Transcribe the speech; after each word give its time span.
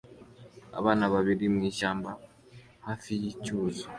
Abana 0.79 1.03
babiri 1.13 1.45
mwishyamba 1.55 2.11
hafi 2.87 3.11
yicyuzi 3.21 3.83